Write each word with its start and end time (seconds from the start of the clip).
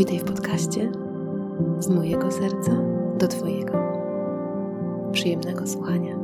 Witaj 0.00 0.18
w 0.18 0.24
podcaście 0.24 0.92
z 1.78 1.88
mojego 1.88 2.30
serca 2.32 2.72
do 3.18 3.28
Twojego. 3.28 3.72
Przyjemnego 5.12 5.66
słuchania. 5.66 6.16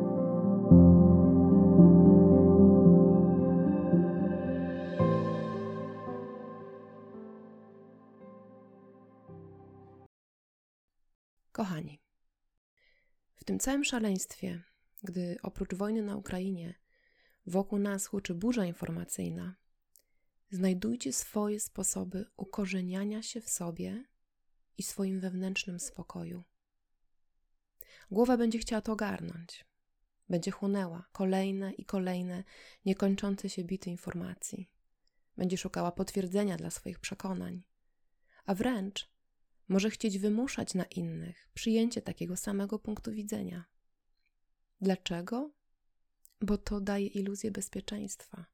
Kochani, 11.52 12.00
w 13.34 13.44
tym 13.44 13.58
całym 13.58 13.84
szaleństwie, 13.84 14.62
gdy 15.02 15.36
oprócz 15.42 15.74
wojny 15.74 16.02
na 16.02 16.16
Ukrainie 16.16 16.74
wokół 17.46 17.78
nas 17.78 18.06
huczy 18.06 18.34
burza 18.34 18.64
informacyjna, 18.64 19.54
Znajdujcie 20.50 21.12
swoje 21.12 21.60
sposoby 21.60 22.26
ukorzeniania 22.36 23.22
się 23.22 23.40
w 23.40 23.48
sobie 23.50 24.04
i 24.78 24.82
swoim 24.82 25.20
wewnętrznym 25.20 25.80
spokoju. 25.80 26.44
Głowa 28.10 28.36
będzie 28.36 28.58
chciała 28.58 28.82
to 28.82 28.92
ogarnąć. 28.92 29.64
Będzie 30.28 30.50
chłonęła 30.50 31.06
kolejne 31.12 31.72
i 31.72 31.84
kolejne 31.84 32.44
niekończące 32.84 33.48
się 33.48 33.64
bity 33.64 33.90
informacji. 33.90 34.70
Będzie 35.36 35.58
szukała 35.58 35.92
potwierdzenia 35.92 36.56
dla 36.56 36.70
swoich 36.70 36.98
przekonań, 36.98 37.62
a 38.44 38.54
wręcz 38.54 39.10
może 39.68 39.90
chcieć 39.90 40.18
wymuszać 40.18 40.74
na 40.74 40.84
innych 40.84 41.48
przyjęcie 41.54 42.02
takiego 42.02 42.36
samego 42.36 42.78
punktu 42.78 43.12
widzenia. 43.12 43.64
Dlaczego? 44.80 45.50
Bo 46.40 46.58
to 46.58 46.80
daje 46.80 47.06
iluzję 47.06 47.50
bezpieczeństwa. 47.50 48.46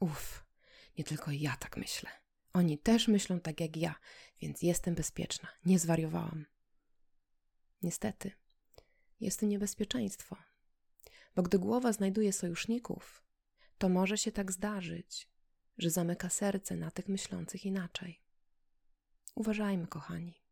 Uff, 0.00 0.45
nie 0.98 1.04
tylko 1.04 1.30
ja 1.30 1.56
tak 1.56 1.76
myślę. 1.76 2.10
Oni 2.52 2.78
też 2.78 3.08
myślą 3.08 3.40
tak 3.40 3.60
jak 3.60 3.76
ja, 3.76 3.94
więc 4.40 4.62
jestem 4.62 4.94
bezpieczna. 4.94 5.48
Nie 5.64 5.78
zwariowałam. 5.78 6.46
Niestety, 7.82 8.30
jest 9.20 9.40
to 9.40 9.46
niebezpieczeństwo, 9.46 10.36
bo 11.36 11.42
gdy 11.42 11.58
głowa 11.58 11.92
znajduje 11.92 12.32
sojuszników, 12.32 13.22
to 13.78 13.88
może 13.88 14.18
się 14.18 14.32
tak 14.32 14.52
zdarzyć, 14.52 15.28
że 15.78 15.90
zamyka 15.90 16.28
serce 16.28 16.76
na 16.76 16.90
tych 16.90 17.08
myślących 17.08 17.66
inaczej. 17.66 18.22
Uważajmy, 19.34 19.86
kochani. 19.86 20.42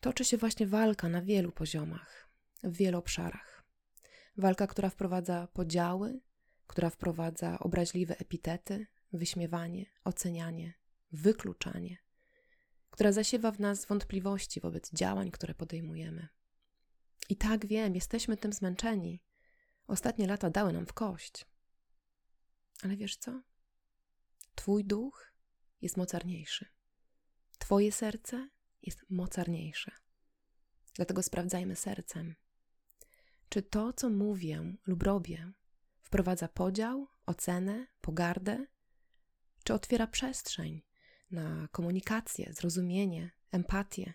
Toczy 0.00 0.24
się 0.24 0.36
właśnie 0.36 0.66
walka 0.66 1.08
na 1.08 1.22
wielu 1.22 1.52
poziomach, 1.52 2.30
w 2.62 2.76
wielu 2.76 2.98
obszarach. 2.98 3.64
Walka, 4.36 4.66
która 4.66 4.90
wprowadza 4.90 5.46
podziały, 5.46 6.20
która 6.66 6.90
wprowadza 6.90 7.58
obraźliwe 7.58 8.18
epitety, 8.18 8.86
wyśmiewanie, 9.12 9.86
ocenianie, 10.04 10.74
wykluczanie, 11.12 11.98
która 12.90 13.12
zasiewa 13.12 13.52
w 13.52 13.60
nas 13.60 13.86
wątpliwości 13.86 14.60
wobec 14.60 14.92
działań, 14.92 15.30
które 15.30 15.54
podejmujemy. 15.54 16.28
I 17.28 17.36
tak 17.36 17.66
wiem, 17.66 17.94
jesteśmy 17.94 18.36
tym 18.36 18.52
zmęczeni. 18.52 19.22
Ostatnie 19.86 20.26
lata 20.26 20.50
dały 20.50 20.72
nam 20.72 20.86
w 20.86 20.92
kość. 20.92 21.46
Ale 22.82 22.96
wiesz 22.96 23.16
co? 23.16 23.42
Twój 24.54 24.84
duch 24.84 25.32
jest 25.82 25.96
mocarniejszy. 25.96 26.66
Twoje 27.58 27.92
serce 27.92 28.48
jest 28.82 29.04
mocarniejsze. 29.10 29.92
Dlatego 30.94 31.22
sprawdzajmy 31.22 31.76
sercem, 31.76 32.34
czy 33.48 33.62
to, 33.62 33.92
co 33.92 34.10
mówię 34.10 34.74
lub 34.86 35.02
robię, 35.02 35.52
wprowadza 36.02 36.48
podział, 36.48 37.08
ocenę, 37.26 37.86
pogardę 38.00 38.66
czy 39.64 39.74
otwiera 39.74 40.06
przestrzeń 40.06 40.82
na 41.30 41.68
komunikację, 41.72 42.52
zrozumienie, 42.52 43.30
empatię, 43.52 44.14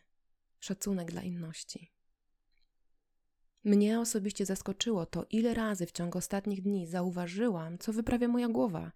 szacunek 0.59 1.11
dla 1.11 1.21
inności. 1.21 1.91
Mnie 3.63 3.99
osobiście 3.99 4.45
zaskoczyło 4.45 5.05
to, 5.05 5.25
ile 5.29 5.53
razy 5.53 5.85
w 5.85 5.91
ciągu 5.91 6.17
ostatnich 6.17 6.61
dni 6.61 6.87
zauważyłam, 6.87 7.77
co 7.77 7.93
wyprawia 7.93 8.27
moja 8.27 8.47
głowa, 8.47 8.91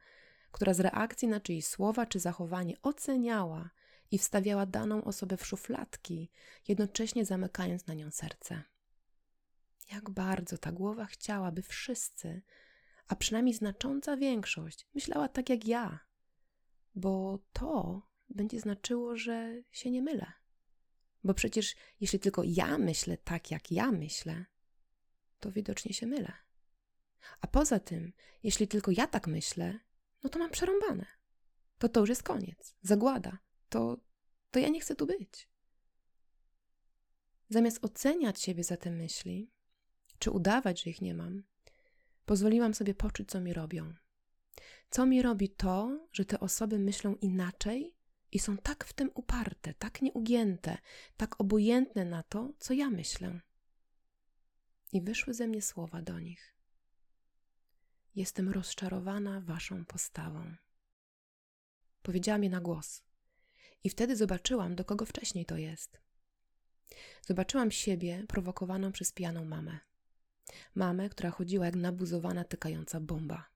która 0.52 0.74
z 0.74 0.80
reakcji 0.80 1.28
na 1.28 1.40
czyjeś 1.40 1.66
słowa 1.66 2.06
czy 2.06 2.20
zachowanie 2.20 2.81
oceniała 2.81 3.70
i 4.12 4.18
wstawiała 4.18 4.66
daną 4.66 5.04
osobę 5.04 5.38
w 5.38 5.46
szufladki, 5.46 6.31
jednocześnie 6.68 7.26
zamykając 7.26 7.88
na 7.88 7.94
nią 7.94 8.12
serce. 8.12 8.64
Jak 9.92 10.10
bardzo 10.10 10.58
ta 10.58 10.72
głowa 10.72 11.06
chciała, 11.06 11.52
by 11.52 11.62
wszyscy, 11.62 12.42
a 13.08 13.16
przynajmniej 13.16 13.56
znacząca 13.56 14.18
większość, 14.18 14.88
myślała 14.94 15.28
tak 15.28 15.50
jak 15.50 15.66
ja, 15.66 16.00
bo 16.96 17.40
to 17.54 18.02
będzie 18.30 18.60
znaczyło, 18.60 19.18
że 19.18 19.62
się 19.72 19.92
nie 19.92 20.02
mylę. 20.02 20.32
Bo 21.24 21.34
przecież 21.34 21.76
jeśli 22.00 22.20
tylko 22.20 22.44
ja 22.46 22.78
myślę 22.78 23.18
tak, 23.18 23.52
jak 23.52 23.72
ja 23.72 23.92
myślę, 23.92 24.46
to 25.40 25.52
widocznie 25.52 25.94
się 25.94 26.08
mylę. 26.08 26.32
A 27.42 27.48
poza 27.48 27.80
tym, 27.80 28.14
jeśli 28.44 28.68
tylko 28.68 28.92
ja 28.92 29.08
tak 29.08 29.28
myślę, 29.28 29.80
no 30.24 30.30
to 30.30 30.40
mam 30.40 30.50
przerąbane. 30.50 31.06
To 31.78 31.90
to 31.90 32.00
już 32.00 32.10
jest 32.10 32.24
koniec, 32.24 32.76
zagłada. 32.82 33.38
To, 33.70 33.98
to 34.52 34.60
ja 34.60 34.70
nie 34.70 34.82
chcę 34.82 34.96
tu 34.96 35.06
być. 35.06 35.50
Zamiast 37.50 37.86
oceniać 37.86 38.42
siebie 38.42 38.64
za 38.64 38.78
te 38.78 38.92
myśli, 38.92 39.52
czy 40.20 40.32
udawać, 40.32 40.84
że 40.84 40.90
ich 40.90 41.02
nie 41.02 41.14
mam, 41.14 41.44
pozwoliłam 42.26 42.74
sobie 42.74 42.94
poczuć, 42.94 43.30
co 43.30 43.42
mi 43.42 43.54
robią, 43.54 43.94
co 44.90 45.06
mi 45.06 45.22
robi 45.22 45.50
to, 45.50 46.08
że 46.12 46.25
te 46.25 46.40
osoby 46.40 46.80
myślą 46.80 47.16
inaczej 47.16 47.96
i 48.31 48.40
są 48.40 48.58
tak 48.58 48.86
w 48.86 48.94
tym 48.94 49.12
uparte, 49.14 49.74
tak 49.74 50.02
nieugięte, 50.02 50.78
tak 51.18 51.42
obojętne 51.42 52.06
na 52.06 52.24
to, 52.24 52.53
co 52.59 52.74
ja 52.74 52.90
myślę? 52.90 53.40
I 54.94 55.02
wyszły 55.02 55.34
ze 55.34 55.48
mnie 55.48 55.62
słowa 55.62 56.02
do 56.02 56.19
nich. 56.19 56.56
Jestem 58.16 58.50
rozczarowana 58.50 59.42
waszą 59.42 59.86
postawą. 59.86 60.56
Powiedziałam 62.02 62.44
je 62.44 62.50
na 62.50 62.62
głos. 62.62 63.03
I 63.84 63.90
wtedy 63.90 64.16
zobaczyłam, 64.16 64.75
do 64.75 64.86
kogo 64.86 65.06
wcześniej 65.06 65.46
to 65.46 65.58
jest. 65.58 66.00
Zobaczyłam 67.22 67.72
siebie 67.72 68.25
prowokowaną 68.28 68.92
przez 68.92 69.12
pijaną 69.12 69.46
mamę. 69.46 69.80
Mamę, 70.75 71.09
która 71.09 71.31
chodziła 71.31 71.66
jak 71.66 71.75
nabuzowana, 71.75 72.44
tykająca 72.44 73.00
bomba. 73.00 73.50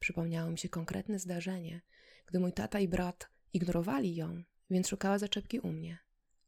Przypomniało 0.00 0.50
mi 0.50 0.58
się 0.58 0.68
konkretne 0.68 1.18
zdarzenie, 1.18 1.80
gdy 2.26 2.40
mój 2.40 2.52
tata 2.52 2.80
i 2.80 2.88
brat 2.88 3.28
ignorowali 3.52 4.14
ją, 4.14 4.42
więc 4.70 4.88
szukała 4.88 5.18
zaczepki 5.18 5.60
u 5.60 5.72
mnie, 5.72 5.98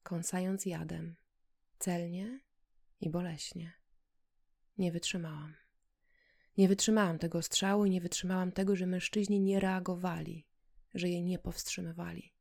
kąsając 0.02 0.66
jadem, 0.66 1.16
celnie 1.78 2.40
i 3.00 3.10
boleśnie. 3.10 3.72
Nie 4.78 4.92
wytrzymałam. 4.92 5.54
Nie 6.58 6.68
wytrzymałam 6.68 7.18
tego 7.18 7.42
strzału 7.42 7.84
i 7.84 7.90
nie 7.90 8.00
wytrzymałam 8.00 8.52
tego, 8.52 8.76
że 8.76 8.86
mężczyźni 8.86 9.40
nie 9.40 9.60
reagowali, 9.60 10.46
że 10.94 11.08
jej 11.08 11.24
nie 11.24 11.38
powstrzymywali. 11.38 12.34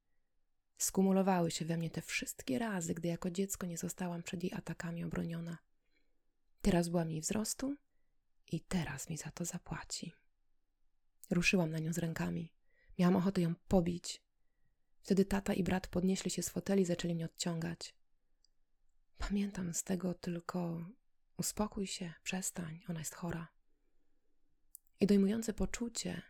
Skumulowały 0.77 1.51
się 1.51 1.65
we 1.65 1.77
mnie 1.77 1.89
te 1.89 2.01
wszystkie 2.01 2.59
razy, 2.59 2.93
gdy 2.93 3.07
jako 3.07 3.31
dziecko 3.31 3.67
nie 3.67 3.77
zostałam 3.77 4.23
przed 4.23 4.43
jej 4.43 4.53
atakami 4.53 5.03
obroniona. 5.03 5.57
Teraz 6.61 6.89
byłam 6.89 7.11
jej 7.11 7.21
wzrostu 7.21 7.75
i 8.51 8.61
teraz 8.61 9.09
mi 9.09 9.17
za 9.17 9.31
to 9.31 9.45
zapłaci. 9.45 10.20
Ruszyłam 11.31 11.71
na 11.71 11.79
nią 11.79 11.93
z 11.93 11.97
rękami. 11.97 12.53
Miałam 12.99 13.15
ochotę 13.15 13.41
ją 13.41 13.55
pobić. 13.67 14.21
Wtedy 15.01 15.25
tata 15.25 15.53
i 15.53 15.63
brat 15.63 15.87
podnieśli 15.87 16.31
się 16.31 16.43
z 16.43 16.49
foteli 16.49 16.81
i 16.81 16.85
zaczęli 16.85 17.15
mnie 17.15 17.25
odciągać. 17.25 17.95
Pamiętam 19.17 19.73
z 19.73 19.83
tego 19.83 20.13
tylko 20.13 20.85
uspokój 21.37 21.87
się, 21.87 22.13
przestań, 22.23 22.79
ona 22.89 22.99
jest 22.99 23.15
chora. 23.15 23.47
I 24.99 25.07
dojmujące 25.07 25.53
poczucie, 25.53 26.21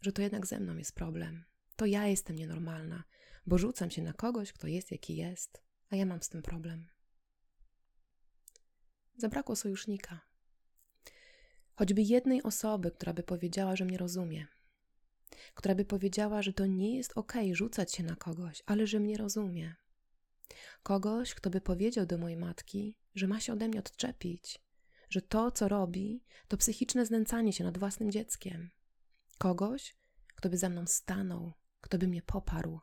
że 0.00 0.12
to 0.12 0.22
jednak 0.22 0.46
ze 0.46 0.60
mną 0.60 0.76
jest 0.76 0.94
problem. 0.94 1.44
To 1.76 1.86
ja 1.86 2.06
jestem 2.06 2.36
nienormalna, 2.36 3.04
bo 3.46 3.58
rzucam 3.58 3.90
się 3.90 4.02
na 4.02 4.12
kogoś, 4.12 4.52
kto 4.52 4.66
jest 4.66 4.90
jaki 4.90 5.16
jest, 5.16 5.62
a 5.90 5.96
ja 5.96 6.06
mam 6.06 6.22
z 6.22 6.28
tym 6.28 6.42
problem. 6.42 6.88
Zabrakło 9.16 9.56
sojusznika. 9.56 10.20
Choćby 11.76 12.02
jednej 12.02 12.42
osoby, 12.42 12.90
która 12.90 13.12
by 13.12 13.22
powiedziała, 13.22 13.76
że 13.76 13.84
mnie 13.84 13.98
rozumie, 13.98 14.46
która 15.54 15.74
by 15.74 15.84
powiedziała, 15.84 16.42
że 16.42 16.52
to 16.52 16.66
nie 16.66 16.96
jest 16.96 17.12
ok 17.14 17.32
rzucać 17.52 17.94
się 17.94 18.02
na 18.02 18.16
kogoś, 18.16 18.62
ale 18.66 18.86
że 18.86 19.00
mnie 19.00 19.16
rozumie. 19.16 19.74
Kogoś, 20.82 21.34
kto 21.34 21.50
by 21.50 21.60
powiedział 21.60 22.06
do 22.06 22.18
mojej 22.18 22.36
matki, 22.36 22.96
że 23.14 23.26
ma 23.26 23.40
się 23.40 23.52
ode 23.52 23.68
mnie 23.68 23.78
odczepić, 23.78 24.60
że 25.08 25.22
to, 25.22 25.50
co 25.50 25.68
robi, 25.68 26.24
to 26.48 26.56
psychiczne 26.56 27.06
znęcanie 27.06 27.52
się 27.52 27.64
nad 27.64 27.78
własnym 27.78 28.10
dzieckiem. 28.10 28.70
Kogoś, 29.38 29.96
kto 30.34 30.48
by 30.48 30.58
za 30.58 30.68
mną 30.68 30.86
stanął, 30.86 31.52
kto 31.80 31.98
by 31.98 32.08
mnie 32.08 32.22
poparł. 32.22 32.80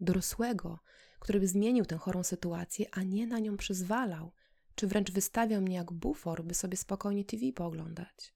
Dorosłego, 0.00 0.78
który 1.18 1.40
by 1.40 1.48
zmienił 1.48 1.84
tę 1.84 1.96
chorą 1.96 2.24
sytuację, 2.24 2.86
a 2.92 3.02
nie 3.02 3.26
na 3.26 3.38
nią 3.38 3.56
przyzwalał, 3.56 4.32
czy 4.76 4.86
wręcz 4.86 5.10
wystawiał 5.10 5.62
mnie 5.62 5.76
jak 5.76 5.92
bufor, 5.92 6.44
by 6.44 6.54
sobie 6.54 6.76
spokojnie 6.76 7.24
TV 7.24 7.52
pooglądać. 7.52 8.34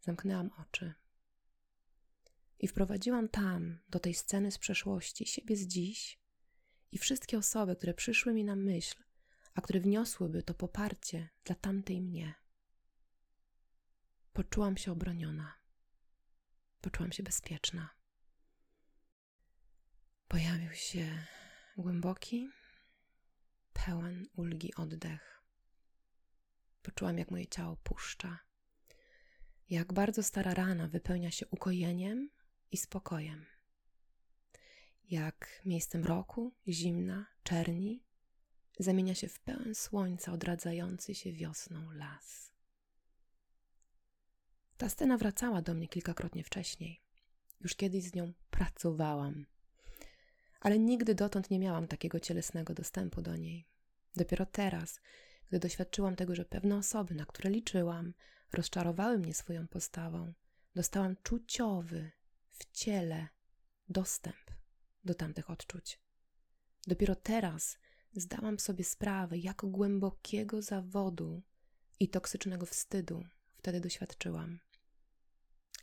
Zamknęłam 0.00 0.50
oczy. 0.58 0.94
i 2.58 2.68
wprowadziłam 2.68 3.28
tam, 3.28 3.78
do 3.88 4.00
tej 4.00 4.14
sceny 4.14 4.50
z 4.50 4.58
przeszłości, 4.58 5.26
siebie 5.26 5.56
z 5.56 5.66
dziś 5.66 6.20
i 6.92 6.98
wszystkie 6.98 7.38
osoby, 7.38 7.76
które 7.76 7.94
przyszły 7.94 8.34
mi 8.34 8.44
na 8.44 8.56
myśl, 8.56 9.02
a 9.54 9.60
które 9.60 9.80
wniosłyby 9.80 10.42
to 10.42 10.54
poparcie 10.54 11.28
dla 11.44 11.54
tamtej 11.54 12.00
mnie. 12.00 12.34
Poczułam 14.32 14.76
się 14.76 14.92
obroniona. 14.92 15.54
Poczułam 16.80 17.12
się 17.12 17.22
bezpieczna. 17.22 17.90
Pojawił 20.28 20.72
się 20.72 21.26
głęboki, 21.76 22.50
pełen 23.86 24.26
ulgi 24.36 24.74
oddech. 24.74 25.42
Poczułam, 26.82 27.18
jak 27.18 27.30
moje 27.30 27.46
ciało 27.46 27.76
puszcza, 27.76 28.38
jak 29.70 29.92
bardzo 29.92 30.22
stara 30.22 30.54
rana 30.54 30.88
wypełnia 30.88 31.30
się 31.30 31.46
ukojeniem 31.46 32.30
i 32.70 32.76
spokojem. 32.76 33.46
Jak 35.10 35.62
miejsce 35.64 35.98
mroku, 35.98 36.54
zimna, 36.68 37.26
czerni 37.42 38.04
zamienia 38.78 39.14
się 39.14 39.28
w 39.28 39.40
pełen 39.40 39.74
słońca 39.74 40.32
odradzający 40.32 41.14
się 41.14 41.32
wiosną 41.32 41.90
las. 41.90 42.52
Ta 44.76 44.88
scena 44.88 45.18
wracała 45.18 45.62
do 45.62 45.74
mnie 45.74 45.88
kilkakrotnie 45.88 46.44
wcześniej. 46.44 47.02
Już 47.60 47.74
kiedyś 47.74 48.04
z 48.04 48.14
nią 48.14 48.32
pracowałam, 48.50 49.46
ale 50.60 50.78
nigdy 50.78 51.14
dotąd 51.14 51.50
nie 51.50 51.58
miałam 51.58 51.88
takiego 51.88 52.20
cielesnego 52.20 52.74
dostępu 52.74 53.22
do 53.22 53.36
niej. 53.36 53.66
Dopiero 54.16 54.46
teraz, 54.46 55.00
gdy 55.48 55.58
doświadczyłam 55.58 56.16
tego, 56.16 56.34
że 56.34 56.44
pewne 56.44 56.76
osoby, 56.76 57.14
na 57.14 57.26
które 57.26 57.50
liczyłam, 57.50 58.14
rozczarowały 58.52 59.18
mnie 59.18 59.34
swoją 59.34 59.68
postawą, 59.68 60.32
dostałam 60.74 61.16
czuciowy, 61.22 62.10
w 62.50 62.72
ciele 62.72 63.28
dostęp 63.88 64.50
do 65.04 65.14
tamtych 65.14 65.50
odczuć. 65.50 66.00
Dopiero 66.86 67.16
teraz 67.16 67.78
zdałam 68.12 68.58
sobie 68.58 68.84
sprawę, 68.84 69.38
jak 69.38 69.56
głębokiego 69.64 70.62
zawodu 70.62 71.42
i 72.00 72.08
toksycznego 72.08 72.66
wstydu 72.66 73.24
wtedy 73.58 73.80
doświadczyłam. 73.80 74.58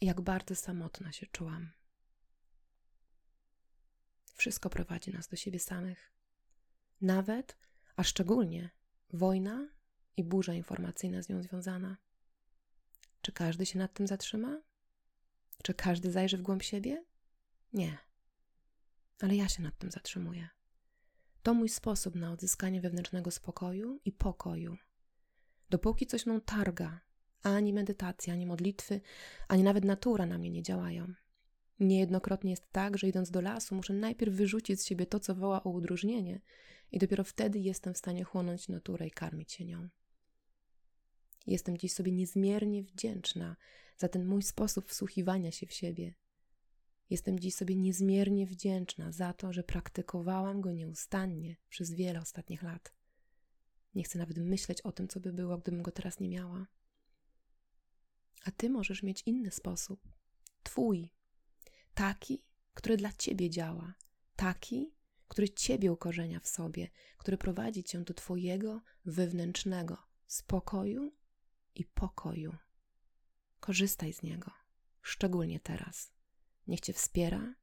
Jak 0.01 0.21
bardzo 0.21 0.55
samotna 0.55 1.11
się 1.11 1.25
czułam. 1.25 1.71
Wszystko 4.47 4.69
prowadzi 4.69 5.11
nas 5.11 5.27
do 5.27 5.35
siebie 5.35 5.59
samych. 5.59 6.11
Nawet, 7.01 7.57
a 7.95 8.03
szczególnie 8.03 8.69
wojna 9.13 9.67
i 10.17 10.23
burza 10.23 10.53
informacyjna 10.53 11.21
z 11.21 11.29
nią 11.29 11.43
związana. 11.43 11.97
Czy 13.21 13.31
każdy 13.31 13.65
się 13.65 13.79
nad 13.79 13.93
tym 13.93 14.07
zatrzyma? 14.07 14.61
Czy 15.63 15.73
każdy 15.73 16.11
zajrzy 16.11 16.37
w 16.37 16.41
głąb 16.41 16.63
siebie? 16.63 17.05
Nie. 17.73 17.97
Ale 19.21 19.35
ja 19.35 19.49
się 19.49 19.63
nad 19.63 19.77
tym 19.77 19.91
zatrzymuję. 19.91 20.49
To 21.43 21.53
mój 21.53 21.69
sposób 21.69 22.15
na 22.15 22.31
odzyskanie 22.31 22.81
wewnętrznego 22.81 23.31
spokoju 23.31 23.99
i 24.05 24.11
pokoju. 24.11 24.77
Dopóki 25.69 26.07
coś 26.07 26.25
mną 26.25 26.41
targa, 26.41 26.99
ani 27.43 27.73
medytacja, 27.73 28.33
ani 28.33 28.45
modlitwy, 28.45 29.01
ani 29.47 29.63
nawet 29.63 29.85
natura 29.85 30.25
na 30.25 30.37
mnie 30.37 30.51
nie 30.51 30.63
działają. 30.63 31.13
Niejednokrotnie 31.79 32.51
jest 32.51 32.71
tak, 32.71 32.97
że 32.97 33.07
idąc 33.07 33.31
do 33.31 33.41
lasu, 33.41 33.75
muszę 33.75 33.93
najpierw 33.93 34.33
wyrzucić 34.33 34.81
z 34.81 34.85
siebie 34.85 35.05
to, 35.05 35.19
co 35.19 35.35
woła 35.35 35.63
o 35.63 35.69
udróżnienie, 35.69 36.41
i 36.91 36.99
dopiero 36.99 37.23
wtedy 37.23 37.59
jestem 37.59 37.93
w 37.93 37.97
stanie 37.97 38.23
chłonąć 38.23 38.67
naturę 38.67 39.07
i 39.07 39.11
karmić 39.11 39.51
się 39.51 39.65
nią. 39.65 39.89
Jestem 41.47 41.77
dziś 41.77 41.93
sobie 41.93 42.11
niezmiernie 42.11 42.83
wdzięczna 42.83 43.55
za 43.97 44.07
ten 44.07 44.25
mój 44.25 44.43
sposób 44.43 44.89
wsłuchiwania 44.89 45.51
się 45.51 45.67
w 45.67 45.73
siebie. 45.73 46.13
Jestem 47.09 47.39
dziś 47.39 47.55
sobie 47.55 47.75
niezmiernie 47.75 48.47
wdzięczna 48.47 49.11
za 49.11 49.33
to, 49.33 49.53
że 49.53 49.63
praktykowałam 49.63 50.61
go 50.61 50.71
nieustannie 50.71 51.55
przez 51.69 51.91
wiele 51.91 52.21
ostatnich 52.21 52.63
lat. 52.63 52.93
Nie 53.95 54.03
chcę 54.03 54.19
nawet 54.19 54.37
myśleć 54.37 54.81
o 54.81 54.91
tym, 54.91 55.07
co 55.07 55.19
by 55.19 55.33
było, 55.33 55.57
gdybym 55.57 55.83
go 55.83 55.91
teraz 55.91 56.19
nie 56.19 56.29
miała. 56.29 56.67
A 58.45 58.51
ty 58.51 58.69
możesz 58.69 59.03
mieć 59.03 59.23
inny 59.25 59.51
sposób. 59.51 59.99
Twój. 60.63 61.09
Taki, 61.97 62.43
który 62.73 62.97
dla 62.97 63.11
ciebie 63.13 63.49
działa. 63.49 63.93
Taki, 64.35 64.93
który 65.27 65.49
ciebie 65.49 65.91
ukorzenia 65.91 66.39
w 66.39 66.47
sobie, 66.47 66.89
który 67.17 67.37
prowadzi 67.37 67.83
cię 67.83 67.99
do 67.99 68.13
twojego 68.13 68.81
wewnętrznego 69.05 69.97
spokoju 70.27 71.13
i 71.75 71.85
pokoju. 71.85 72.55
Korzystaj 73.59 74.13
z 74.13 74.23
niego, 74.23 74.51
szczególnie 75.01 75.59
teraz. 75.59 76.11
Niech 76.67 76.81
cię 76.81 76.93
wspiera, 76.93 77.55